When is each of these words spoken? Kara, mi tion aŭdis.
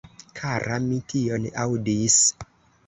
Kara, 0.39 0.79
mi 0.87 0.99
tion 1.15 1.47
aŭdis. 1.67 2.19